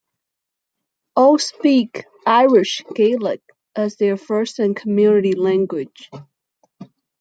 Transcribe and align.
All 1.15 1.37
speak 1.37 2.05
Irish 2.25 2.81
Gaelic 2.95 3.43
as 3.75 3.97
their 3.97 4.17
first 4.17 4.57
and 4.57 4.75
community 4.75 5.33
language. 5.35 6.09